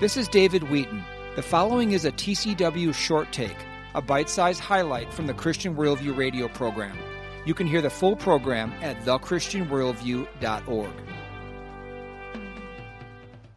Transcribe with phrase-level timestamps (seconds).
[0.00, 1.04] This is David Wheaton.
[1.36, 3.56] The following is a TCW short take,
[3.94, 6.98] a bite sized highlight from the Christian Worldview radio program.
[7.46, 10.90] You can hear the full program at thechristianworldview.org.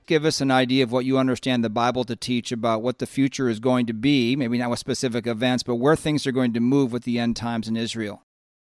[0.05, 3.07] Give us an idea of what you understand the Bible to teach about what the
[3.07, 6.53] future is going to be, maybe not with specific events, but where things are going
[6.53, 8.26] to move with the end times in Israel.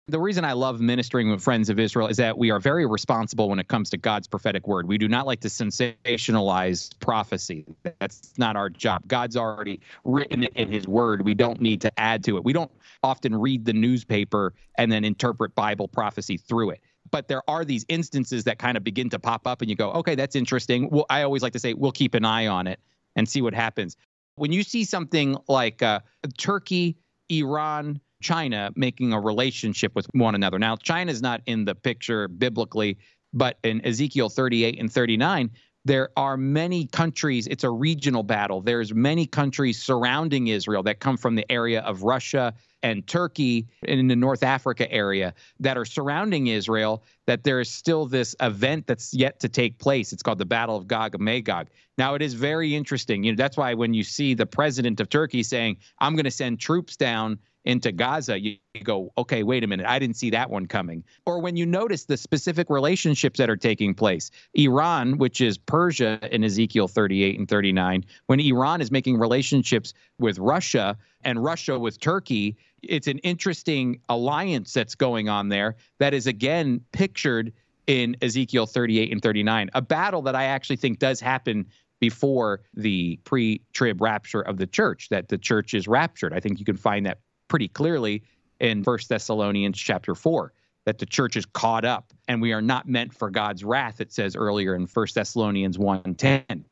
[0.06, 3.48] The reason I love ministering with friends of Israel is that we are very responsible
[3.48, 4.86] when it comes to God's prophetic word.
[4.86, 7.64] We do not like to sensationalize prophecy.
[8.00, 9.08] That's not our job.
[9.08, 11.24] God's already written it in his word.
[11.24, 12.44] We don't need to add to it.
[12.44, 12.70] We don't
[13.02, 16.80] often read the newspaper and then interpret Bible prophecy through it.
[17.10, 19.90] But there are these instances that kind of begin to pop up and you go,
[19.92, 20.90] okay, that's interesting.
[20.90, 22.78] Well, I always like to say, we'll keep an eye on it
[23.16, 23.96] and see what happens.
[24.36, 26.00] When you see something like uh,
[26.36, 26.98] Turkey,
[27.30, 30.58] Iran, China making a relationship with one another.
[30.58, 32.96] Now, China's not in the picture biblically,
[33.32, 35.50] but in Ezekiel 38 and 39,
[35.84, 38.62] there are many countries it's a regional battle.
[38.62, 44.00] There's many countries surrounding israel that come from the area of russia and turkey and
[44.00, 48.86] in the north africa area that are surrounding israel that there is still this event
[48.86, 50.12] that's yet to take place.
[50.12, 51.68] It's called the battle of gog and magog.
[51.98, 53.24] Now it is very interesting.
[53.24, 56.30] You know that's why when you see the president of turkey saying i'm going to
[56.30, 60.50] send troops down into Gaza, you, go, okay, wait a minute, I didn't see that
[60.50, 61.02] one coming.
[61.24, 66.18] Or when you notice the specific relationships that are taking place, Iran, which is Persia
[66.30, 72.00] in Ezekiel 38 and 39, when Iran is making relationships with Russia and Russia with
[72.00, 77.52] Turkey, it's an interesting alliance that's going on there that is again pictured
[77.86, 81.66] in Ezekiel 38 and 39, a battle that I actually think does happen
[82.00, 86.32] before the pre trib rapture of the church, that the church is raptured.
[86.32, 87.18] I think you can find that
[87.54, 88.20] pretty clearly
[88.58, 90.52] in First Thessalonians chapter 4
[90.86, 94.12] that the church is caught up and we are not meant for God's wrath it
[94.12, 96.64] says earlier in First Thessalonians 1:10.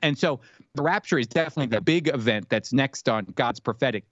[0.00, 0.38] And so
[0.76, 4.04] the rapture is definitely the big event that's next on God's prophetic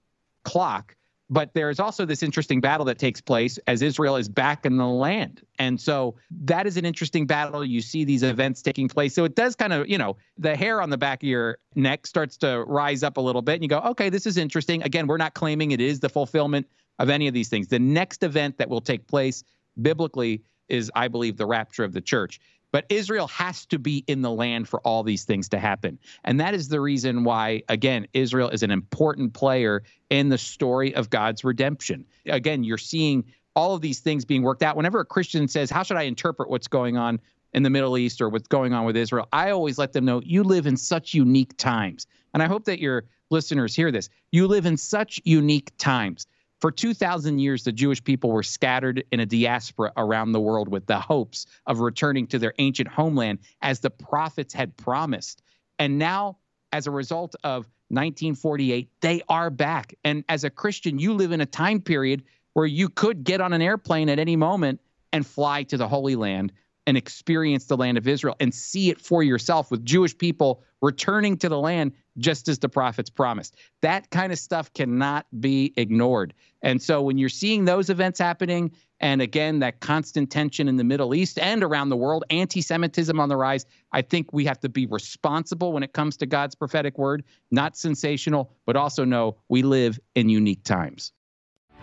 [0.42, 0.96] clock
[1.30, 4.86] but there's also this interesting battle that takes place as Israel is back in the
[4.86, 5.42] land.
[5.60, 7.64] And so that is an interesting battle.
[7.64, 9.14] You see these events taking place.
[9.14, 12.06] So it does kind of, you know, the hair on the back of your neck
[12.06, 13.54] starts to rise up a little bit.
[13.54, 14.82] And you go, okay, this is interesting.
[14.82, 16.66] Again, we're not claiming it is the fulfillment
[16.98, 17.68] of any of these things.
[17.68, 19.44] The next event that will take place
[19.80, 22.40] biblically is, I believe, the rapture of the church.
[22.72, 25.98] But Israel has to be in the land for all these things to happen.
[26.24, 30.94] And that is the reason why, again, Israel is an important player in the story
[30.94, 32.04] of God's redemption.
[32.26, 33.24] Again, you're seeing
[33.56, 34.76] all of these things being worked out.
[34.76, 37.20] Whenever a Christian says, How should I interpret what's going on
[37.52, 39.28] in the Middle East or what's going on with Israel?
[39.32, 42.06] I always let them know you live in such unique times.
[42.32, 44.08] And I hope that your listeners hear this.
[44.30, 46.26] You live in such unique times.
[46.60, 50.86] For 2,000 years, the Jewish people were scattered in a diaspora around the world with
[50.86, 55.42] the hopes of returning to their ancient homeland as the prophets had promised.
[55.78, 56.36] And now,
[56.72, 59.94] as a result of 1948, they are back.
[60.04, 63.54] And as a Christian, you live in a time period where you could get on
[63.54, 64.80] an airplane at any moment
[65.12, 66.52] and fly to the Holy Land
[66.90, 71.36] and experience the land of Israel and see it for yourself with Jewish people returning
[71.36, 73.54] to the land just as the prophets promised.
[73.80, 76.34] That kind of stuff cannot be ignored.
[76.62, 80.82] And so when you're seeing those events happening, and again, that constant tension in the
[80.82, 84.58] Middle East and around the world, anti Semitism on the rise, I think we have
[84.58, 87.22] to be responsible when it comes to God's prophetic word,
[87.52, 91.12] not sensational, but also know we live in unique times.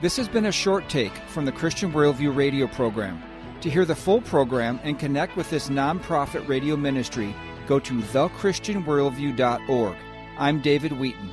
[0.01, 3.23] This has been a short take from the Christian Worldview radio program.
[3.61, 7.35] To hear the full program and connect with this nonprofit radio ministry,
[7.67, 9.95] go to thechristianworldview.org.
[10.37, 11.31] I'm David Wheaton.